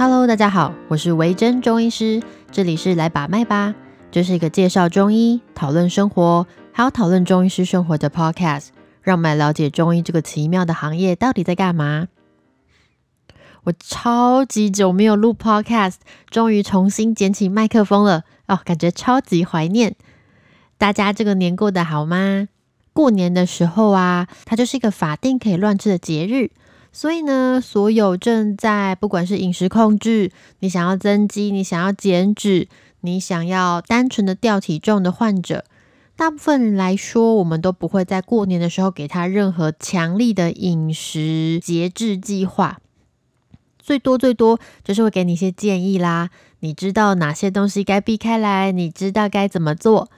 [0.00, 3.74] Hello，大家好，我是维珍中医师，这里是来把脉吧，
[4.12, 8.68] 这是一个介绍中医、讨论生活，还有讨论中医师生活的 Podcast，
[9.02, 12.06] 让我们来了解中医这个奇妙的行业到底在干嘛。
[13.64, 15.96] 我超级久没有录 Podcast，
[16.30, 19.96] 终于重新捡起麦克风了哦，感觉超级怀念。
[20.78, 22.46] 大家这个年过得好吗？
[22.92, 26.52] 过年的时候啊，它就是一个法定可以乱吃的节日。
[26.92, 32.66] 所以呢，所有正在不管是饮食控制，你想要增肌，你想要减脂，
[33.02, 35.64] 你想要单纯的掉体重的患者，
[36.16, 42.80] 大部分人来说，我们都不会在过年的时候给他任何强力的饮食节制计划，
[43.78, 46.30] 最多最多就是会给你一些建议啦。
[46.60, 48.72] 你知道哪些东西该避开来？
[48.72, 50.10] 你知道该怎么做？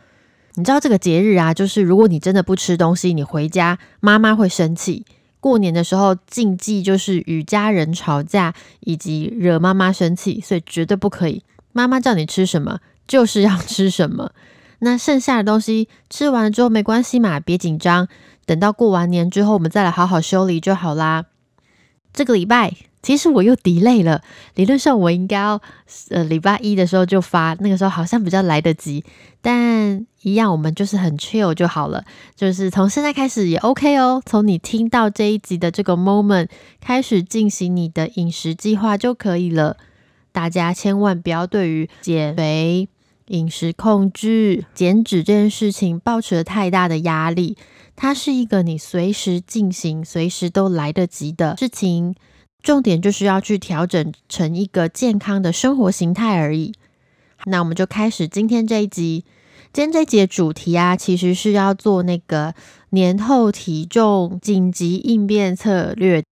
[0.55, 5.05] 你知道这个节日啊，就是如果你真的不吃东西，你回家妈妈会生气。
[5.41, 11.43] 过年的时候禁忌就是与家人吵架，以及惹妈妈生气，所以绝对不可以。
[11.73, 14.33] 妈妈叫你吃什么，就是要吃什么。
[14.81, 18.09] 那剩下的东西吃完了之后没关系嘛，别紧张。
[18.47, 21.27] 等到过完年之后，我们再来好好修理就好啦。
[22.13, 22.90] 这个礼拜。
[23.03, 24.23] 其实我又 delay 了，
[24.57, 25.61] 理论上我应该要
[26.11, 29.03] 呃礼拜一的时候就发，那个时候好像比较来得及，
[29.41, 32.05] 但一样我们就是很 chill 就好了，
[32.37, 36.49] 就是从现在开始也 OK 哦，从你听到这一集的这个 moment
[36.79, 39.79] 开始进行你的饮食计划就可以了。
[40.33, 42.89] 大家千万不要对于减肥、
[43.29, 47.57] 饮食控制、减脂这件事情抱持了太大的压力，
[47.97, 52.15] 它是一个你随时进行、随时都来得及的事情。
[52.63, 56.73] 重点就是要去调整成一个健康的生活形态而已。
[57.47, 59.25] 那我们就开始今天这一集。
[59.73, 62.55] 今天这一集的主题啊，其实是要做那个
[62.91, 66.25] 年后体重紧急应变策略。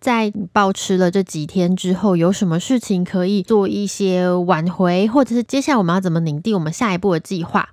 [0.00, 7.70] 在暴吃了这几天之后，有什么事情可以做一些挽回，或者是接下来我们要怎么拟定我们下一步的计划？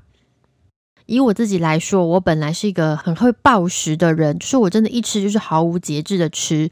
[1.05, 6.69] 以我自己来说，我本来是一个很会暴食的人，就是我真的一吃就是毫无节制的吃。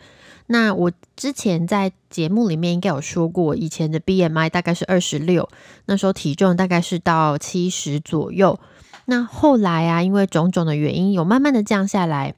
[0.52, 5.48] 那我之前在节目里面应该有说过，以前的 BMI 大概是二十六，
[5.86, 8.60] 那时候体重大概是到七十左右。
[9.06, 12.36] 那后来啊，因为种种的原因，有慢慢的降下来。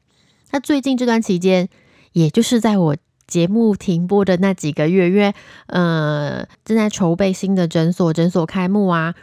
[0.52, 1.70] 那最近这段期间，
[2.12, 5.34] 也就是在我节目停播的那几个月，因为
[5.66, 9.16] 呃正在筹备新的诊所，诊所开幕啊，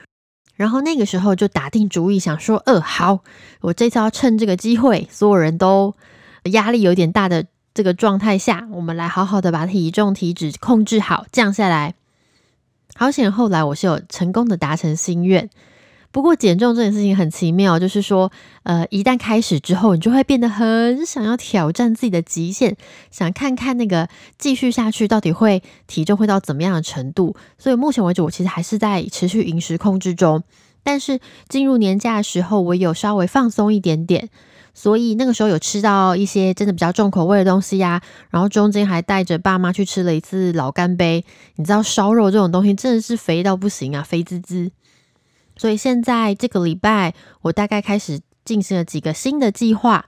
[0.57, 3.21] 然后那个时候就打定主意想说，呃，好，
[3.61, 5.95] 我这次要趁这个机会，所有人都
[6.47, 7.47] 压力有点大的。
[7.73, 11.95] 这个状态下，我们来好好的把体重、体脂控制好，降下来。
[12.95, 15.49] 好险，后来我是有成功的达成心愿。
[16.13, 18.33] 不过减重这件事情很奇妙，就是说，
[18.65, 22.77] 呃，一旦开始之后，你就会变得很想要挑战自己的极限，
[23.13, 27.37] 想看看那个继续下去到底会体重会到怎么样的程度。
[27.59, 30.43] 所以目前为止，我其实还是在持续饮食控制中。
[30.83, 34.31] 但是进入年假的时候，我有稍微放松一点点。
[34.73, 38.01] 所以那个时候有吃到一些真的比较重口味的东西呀，
[38.31, 41.25] 然后中间还带着爸妈去吃了一次老干杯。
[41.57, 44.71] 你知道烧肉这种东西真的是肥到不行啊，肥滋滋。
[45.57, 50.07] 所以现在这个礼拜，我大概开始进行了几个新的计划，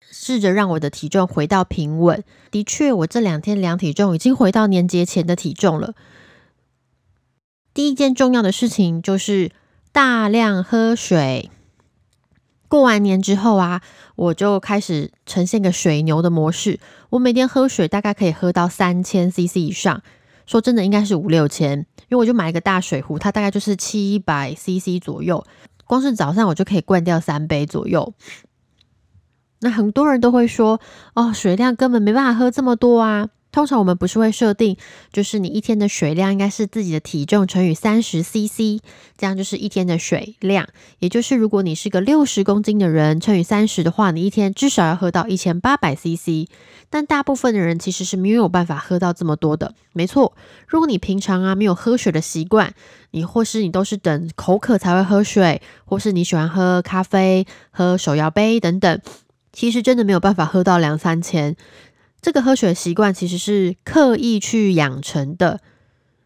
[0.00, 2.24] 试着让我的体重回到平稳。
[2.50, 5.94] 的确，我这两天量体重已经回到年节前的体重了。
[7.72, 9.52] 第一件重要的事情就是
[9.92, 11.50] 大量喝水。
[12.68, 13.80] 过完年之后啊，
[14.14, 16.78] 我就开始呈现个水牛的模式。
[17.10, 20.02] 我每天喝水大概可以喝到三千 CC 以上，
[20.46, 25.44] 说真的应该是五六千，因为我就买一个大水壶，它大概就是七百 CC 左右。
[25.86, 28.12] 光是早上我就可以灌掉三杯左右。
[29.60, 30.78] 那很多人都会说，
[31.14, 33.30] 哦，水量根本没办法喝这么多啊。
[33.50, 34.76] 通常我们不是会设定，
[35.12, 38.80] 就是你一天的水量应该是自己的体重乘以三十 CC，
[39.16, 40.68] 这样就是一天的水量。
[40.98, 46.48] 也就是如果你是个六十公斤的人，乘以三十的话，你一天至少要喝到一千八百 CC。
[46.90, 49.74] 但大部分的人其实是没有办法喝到这么多的。
[49.92, 50.34] 没错，
[50.66, 52.72] 如果你平常啊没有喝水的习惯，
[53.10, 59.00] 你或是你都是等口渴才会喝水，或是你喜欢喝咖啡、喝手摇杯等等，
[59.52, 61.56] 其实真的没有办法喝到两三千。
[62.20, 65.60] 这个喝水习惯其实是刻意去养成的。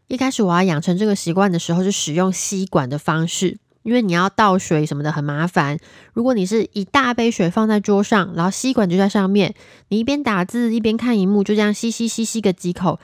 [0.08, 5.78] 一开始我要养成这个习惯的时候，是使用吸管的方式，因为你要倒水什么的很麻烦。
[6.12, 9.54] 如果你是一大杯水放在桌上，然后吸管就在上面，
[9.88, 13.00] 你一边打字一边看荧幕，就这样吸吸吸吸个几口，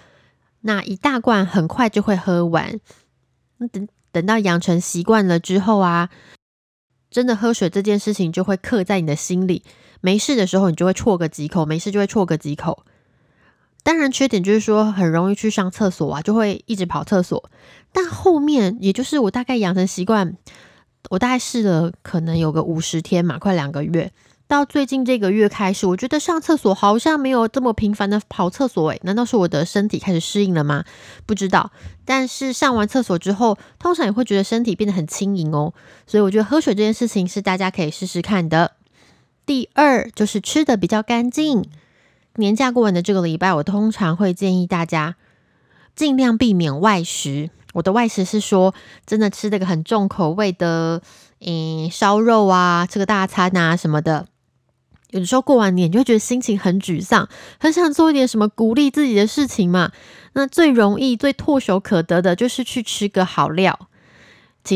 [0.62, 2.79] 那一大罐很快就会喝完。
[3.73, 6.11] 等等到养成习惯了之后啊，
[7.11, 9.62] 真的喝水这件事情就会刻在你的心里。
[10.00, 12.85] 没事的时候，你就会啜个几口；没事就会啜个几口。
[13.83, 17.50] 当然，缺点就是说很容易去上厕所啊，就会一直跑厕所。
[17.93, 20.37] 但后面，也就是我大概养成习惯，
[21.11, 24.12] 我大概试了可能有个五十天嘛，快两个月。
[24.47, 30.85] 到最近这个月开始，我觉得上厕所好像没有这么频繁的跑厕所诶，难道是我的身体开始适应了吗？
[31.27, 31.71] 不知道。
[32.06, 35.75] 但是上完厕所之后，通常也会觉得身体变得很轻盈哦。
[36.06, 38.73] 所以我觉得喝水这件事情是大家可以试试看的。
[39.49, 41.65] 第二就是吃的比较干净。
[42.35, 45.17] 年假过完的这个礼拜，我通常会建议大家
[45.97, 47.49] 尽量避免外食。
[47.73, 48.75] 我的外食是说，
[49.06, 51.00] 真的吃这个很重口味的，
[51.41, 54.27] 嗯，烧肉啊，吃个大餐啊什么的。
[55.12, 57.27] 有的时候过完年就会觉得心情很沮丧，
[57.59, 59.93] 很想做一点什么鼓励自己的事情嘛。
[60.35, 63.89] 那最容易、最唾手可得的就是去吃个好料。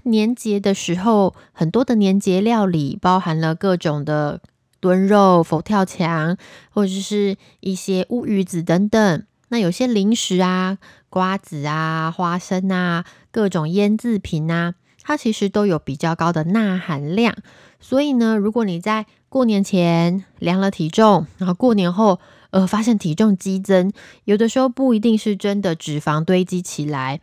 [0.04, 4.40] 年节的时候，很多的年节料理包含了各种的
[4.82, 6.37] 炖肉、佛跳墙，
[6.70, 9.23] 或者是一些乌鱼子等等。
[9.50, 17.37] 那有些零食啊、瓜子啊、花生啊、各种腌制品啊，它其实都有比较高的钠含量。
[17.79, 22.19] 所以呢，如果你在过年前量了体重，然后过年后
[22.50, 23.93] 呃发现体重激增，
[24.25, 27.20] 有的时候不一定是真的脂肪堆积起来，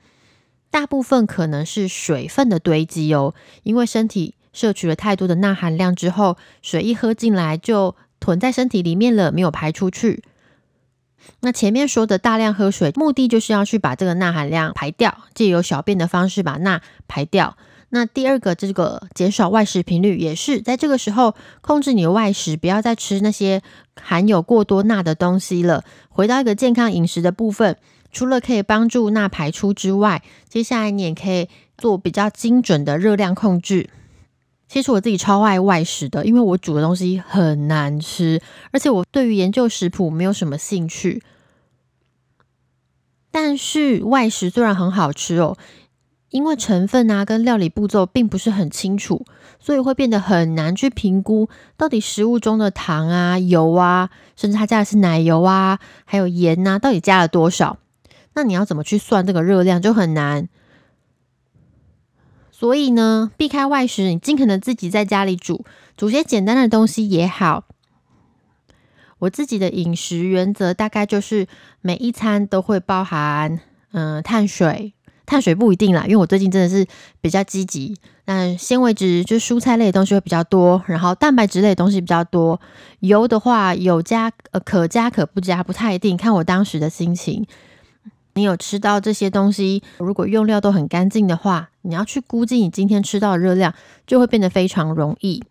[0.72, 3.34] 大部分可能是水分的堆积哦。
[3.64, 10.24] 因为身体摄取了太多的钠含量之后，水一喝进来就囤在身体里面了，没有排出去。
[11.42, 17.58] 那前面说的大量喝水，目的就是要去把这个钠含量排掉，借由小便的方式把钠排掉。
[17.90, 23.62] 那第二个，这个减少外食频率，也是在这个时候控制你的外食，不要再吃那些
[24.00, 25.84] 含有过多钠的东西了。
[26.08, 27.78] 回到一个健康饮食的部分，
[28.12, 33.90] 除了可以帮助钠排出之外，接下来你也可以做比较精准的热量控制。
[34.70, 41.22] 其实我自己超爱外食的，因为我煮的东西很难吃，而且我对于研究食谱没有什么兴趣。
[43.30, 45.58] 但是外食虽然很好吃哦。
[46.32, 49.26] 因为成分啊跟料理步骤并不是很清楚，
[49.60, 57.80] 所以会变得很难去评估到底食物中的糖啊、油啊，甚至它加的是奶油啊，还有盐呐，到底加了多少？
[58.36, 60.48] 那你要怎么去算这个热量就很难。
[62.60, 65.64] 所以呢，避开外食，你尽可能自己在家里煮，
[65.96, 67.64] 煮些简单的东西也好。
[69.20, 71.48] 我自己的饮食原则大概就是
[71.80, 73.62] 每一餐都会包含
[73.94, 74.92] 嗯碳水。
[75.26, 76.86] 碳水不一定啦，因为我最近真的是
[77.22, 77.96] 比较积极。
[78.26, 82.60] 那纤维质就蔬菜类的东西会比较多，然后蛋白质类的东西比较多。
[83.00, 87.46] 油的话有加呃可加可不加，不太一定，看我当时的心情。
[88.34, 93.74] 你有吃到这些东西，如果用料都很干净的话，你要去估计你今天吃到的热量，
[94.08, 95.44] 就会变得非常容易。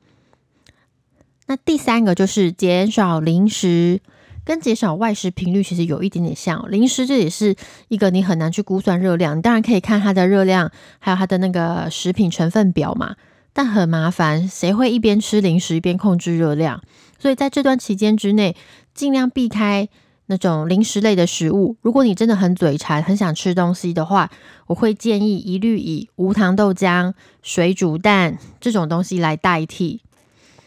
[1.46, 4.00] 那第三个就是减少零食。
[4.44, 7.54] 跟减少外食频率其实有一点点像，零食这也是
[7.88, 9.36] 一个你很难去估算热量。
[9.36, 13.16] 你当然可以看它的热量，还有它的那个食品成分表嘛，
[13.52, 16.82] 但很麻烦，谁会一边吃零食一边控制热量？
[17.18, 18.56] 所以在这段期间之内，
[18.94, 19.90] 尽量避开
[20.28, 21.76] 那种零食类的食物。
[21.82, 24.30] 如果你真的很嘴馋，很想吃东西的话，
[24.66, 30.02] 我会建议一律以无糖豆浆、水煮蛋这种东西来代替。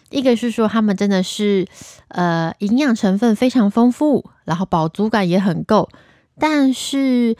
[0.09, 1.65] 一个是说，他们真的是，
[2.09, 5.89] 呃，营养成分非常丰富，然后饱足感也很够，
[6.37, 7.37] 但是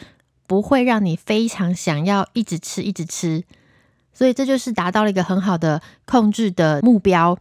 [0.48, 3.44] 不会让你非常想要一直吃一直吃，
[4.14, 7.38] 所以这就是达到了一个很好的控制的目标。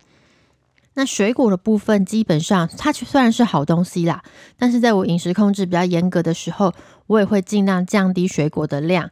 [1.00, 4.22] 那水果的部分，基本上它虽然是好东西啦，
[4.58, 6.74] 但是在我饮食控制比较严格的时候，
[7.06, 9.10] 我也会尽量降低水果的量。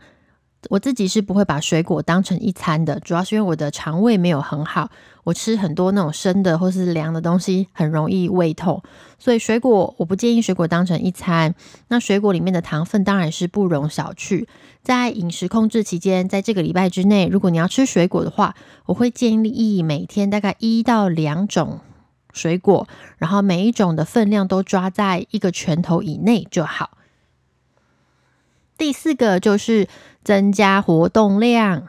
[0.69, 4.91] 我自己是不会把水果当成一餐的，主要是因为我的肠胃没有很好，
[5.25, 8.83] 我吃很多那种生的或是凉的东西，很容易胃痛，
[9.19, 11.55] 所以水果我不建议水果当成一餐。
[11.89, 14.47] 那水果里面的糖分当然是不容小觑。
[14.83, 18.55] 在饮食控制期间，在这个礼拜之内，如果你要吃水果的话，
[18.87, 21.81] 我会建议每天大概一到两种
[22.33, 26.91] 水果，然后每一种的分量都抓在一个拳头以内就好。
[28.79, 29.89] 第四个就是
[30.25, 31.89] 增加活动量。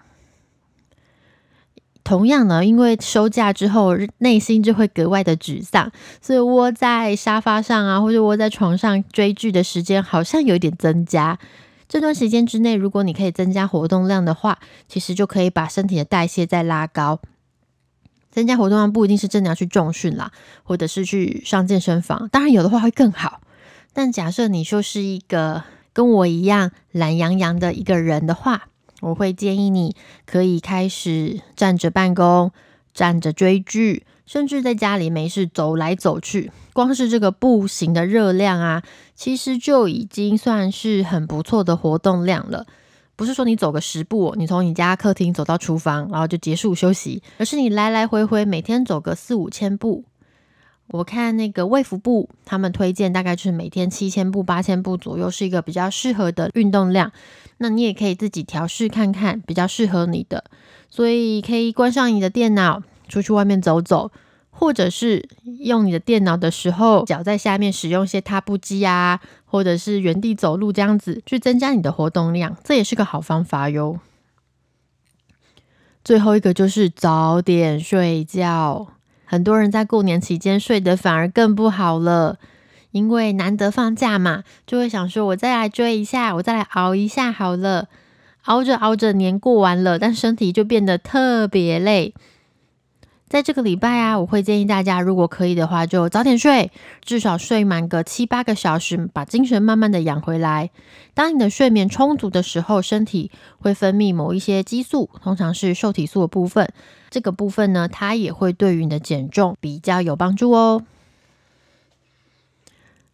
[2.03, 11.37] 同样呢，因为收假之后内心就会格外的沮丧，所以窝在沙发上啊，或者窝在床上追剧的时间好像有一点增加。
[11.87, 17.19] 这段时间之内，如果你可以增加活动量的话，其实就可以把身体的代谢再拉高。
[18.31, 20.31] 增加活动量不一定是真的要去重训啦，
[20.63, 23.41] 或者是去上健身房，当然有的话会更好。
[23.93, 25.63] 但假设你就是一个。
[25.93, 28.69] 跟我一样懒洋洋的一个人的话，
[29.01, 32.51] 我会建议你可以开始站着办公、
[32.93, 38.83] 站着追剧，甚至在家里没事走来走去，光是这个步行的热量啊，
[39.15, 42.65] 其实就已经算是很不错的活动量了。
[43.15, 50.05] 不是说你走个十步，你从你家客厅走到厨房，然后就结束休息，而是你来来回回每天走个四五千步。
[50.89, 57.11] 我看那个卫福部他们推荐，大概就是每天七千步、八千步左右是一个比较适合的运动量。
[57.57, 60.45] 那你也可以自己调试看看，比较适合你的。
[60.89, 64.11] 所以可以关上你的电脑，出去外面走走。
[64.51, 65.29] 或者是
[65.59, 73.99] 用你的电脑的时候，脚在下面使用一些踏步机啊，或者是原地走路这样子，去增加你的活动量，这也是个好方法哟。
[76.03, 78.87] 最后一个就是早点睡觉，
[79.31, 82.39] 很多人在过年期间睡得反而更不好了，
[82.89, 87.89] 因为难得放假嘛，就会想说，我再来追一下，我再来熬一下好了，
[88.45, 92.15] 熬着熬着年过完了，但身体就变得特别累。
[93.29, 96.71] 在这个礼拜啊，我会建议大家，如果可以的话，就早点睡，
[97.05, 100.71] 至少睡满个七八个小时，把精神慢慢的养回来。
[101.13, 106.73] 当你的睡眠充足的时候，身体会分泌某一些激素，通常是受体素的部分。
[107.11, 110.83] 这个部分呢，它也会对于你的减重比较有帮助哦。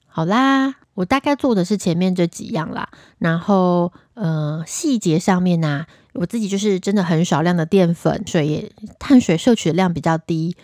[0.07, 5.85] 好啦，我大概做的是前面这几样啦，然后呃，细节上面呢。
[6.15, 10.55] 我自己就是真的很少量的淀粉，水也碳水摄取的量比较低，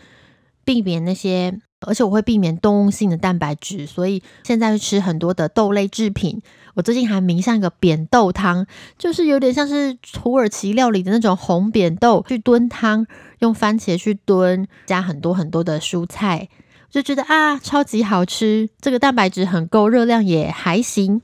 [0.64, 6.42] 避免那些，而且我会避免动物性的蛋白质，所以现在会吃很多的豆类制品。
[6.74, 8.66] 我最近还迷上一个扁豆汤，
[8.98, 13.06] 就是有点像是土耳其料理的那种红扁豆去炖汤，
[13.40, 16.48] 用番茄去炖，加很多很多的蔬菜，
[16.90, 21.22] 就觉得啊超级好吃，这个蛋白质很够，热量也还行。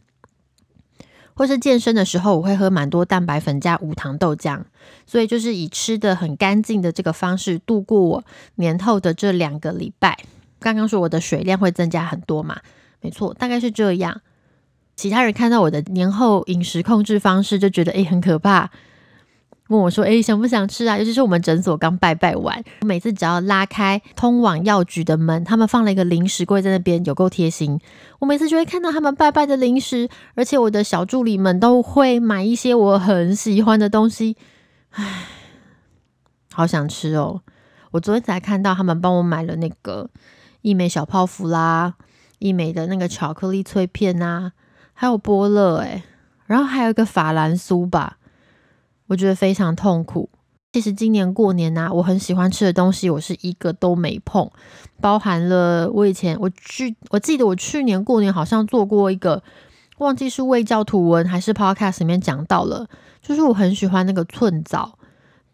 [1.37, 4.63] 或是健身的时候，我会喝蛮多蛋白粉加无糖豆浆，
[5.05, 8.23] 所以就是以吃的很干净的这个方式度过我
[8.55, 10.17] 年后的这两个礼拜。
[10.59, 12.59] 刚刚说我的水量会增加很多嘛？
[13.01, 14.21] 没错，大概是这样。
[14.95, 18.71] 其他人看到我的年后饮食控制方式，就觉得诶很可怕。
[19.69, 27.79] 问我说：“哎，想不想吃啊？”尤其是我们诊所刚拜拜完，每次只要拉开通往药局的门，他们放了一个零食柜在那边，有够贴心。
[28.19, 34.37] 我每次就会看到他们拜拜的零食，而且我的小助理们都会买一些我很喜欢的东西。
[34.91, 35.25] 唉，
[36.53, 37.41] 好想吃哦！
[37.91, 40.09] 我昨天才看到他们帮我买了那个
[40.61, 41.95] 益美小泡芙啦，
[42.39, 44.53] 益美的那个巧克力脆片啊，
[44.93, 46.03] 还有波乐哎，
[46.45, 48.17] 然后还有一个法兰酥吧。
[49.07, 50.29] 我觉得非常痛苦。
[50.73, 54.51] 其实今年过年呐，我很喜欢吃的东西，我是一个都没碰，
[55.01, 59.41] 包含了我以前我去，我记得我去年过年好像做过一个，
[59.97, 62.87] 忘记是未教图文还是 podcast 里面讲到了，
[63.21, 64.99] 就是我很喜欢那个寸枣，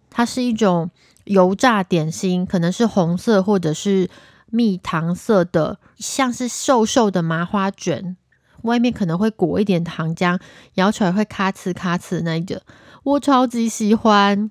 [0.09, 0.89] 它是一种
[1.25, 4.09] 油炸点心，可能是红色或者是
[4.49, 8.17] 蜜糖色的，像是瘦瘦的麻花卷，
[8.63, 10.39] 外面可能会裹一点糖浆，
[10.73, 12.61] 咬起来会咔哧咔哧那一个。
[13.03, 14.49] 我超级喜欢，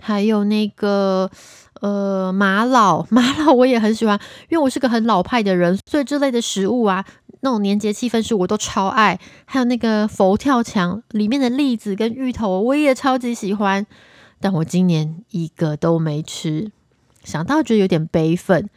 [0.00, 1.30] 还有那个
[1.80, 7.04] 呃玛瑙，玛瑙 我也很喜欢，因为我是个很老派的人，所以这类的食物啊，
[7.40, 9.18] 那种年节气氛食我都超爱。
[9.44, 13.86] 还有那个佛跳墙里面的栗子跟芋头，我也超级喜欢，
[14.40, 16.72] 但我今年一个都没吃，
[17.22, 18.68] 想到觉得有点悲愤，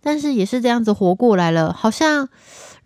[0.00, 2.28] 但是也是这样子活过来了，好像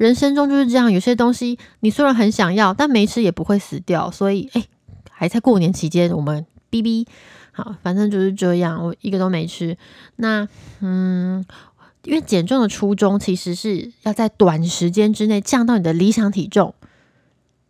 [0.00, 4.64] 人生中就是这样，有些东西你虽然很想要，但没吃也不会死掉，所以哎。
[5.12, 7.06] 还在过年期间，我们哔哔
[7.52, 9.76] 好，反正就是这样，我一个都没吃。
[10.16, 10.48] 那
[10.80, 11.44] 嗯，
[12.04, 16.74] 因为减重的初衷其实是要在短时间之内降到你的理想体重。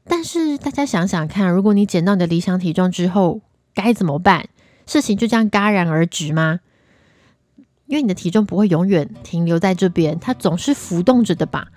[0.05, 3.41] 但是大家想想看，如果你减到你的理想体重之后
[3.75, 4.49] 该怎么办？
[4.87, 6.61] 事情就这样戛然而止吗？
[7.87, 11.73] 因为你的体重不会永远停留在这边，它总是浮动着的吧？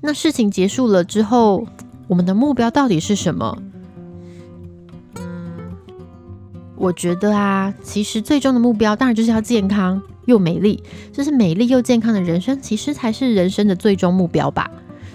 [0.00, 1.66] 那事情结束了之后，
[2.06, 3.58] 我们的目标到底是什么？
[6.76, 10.80] 我觉得啊，其实最终的目标当然就是要健康又美丽，
[11.12, 14.70] 就是美丽又健康的人生，其实才是人生的最终目标吧。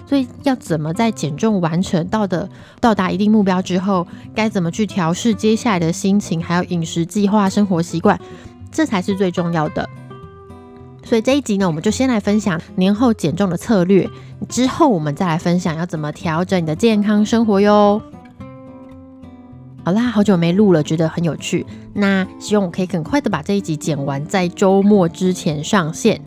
[0.06, 2.46] 所以要怎么在减重完成到的
[2.78, 8.20] 到达一定目标之后，该怎么去调试接下来的心情，还有饮食计划、生活习惯，
[8.70, 9.88] 这才是最重要的。
[11.04, 14.08] 所以这一集呢，我们就先来分享年后减重的策略，
[14.48, 18.00] 之后我们再来分享要怎么调整你的健康生活哟。
[19.84, 21.66] 好啦，好久没录了，觉得很有趣。
[21.92, 26.20] 那希望我可以很快的把这一集剪完，在周末之前上线。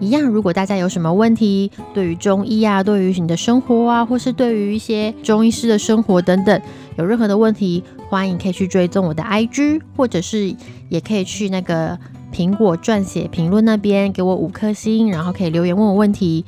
[0.00, 6.60] 一样，如果大家有什么问题，对于中医啊，对于你的生活啊，或是对于一些中医师的生活等等，
[6.96, 10.54] 有任何的问题，欢迎可以去追踪我的 IG，或者是
[10.88, 11.98] 也可以去那个
[12.32, 16.44] 苹果撰写评论那边给我五颗星，然后可以留言问我问题，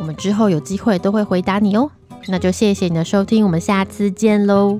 [0.00, 1.90] 我们之后有机会都会回答你哦。
[2.28, 4.78] 那就谢谢你的收听，我们下次见喽。